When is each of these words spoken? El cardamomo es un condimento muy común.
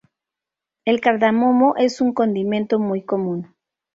El 0.83 0.99
cardamomo 0.99 1.75
es 1.77 2.01
un 2.01 2.11
condimento 2.11 2.79
muy 2.79 3.03
común. 3.03 3.53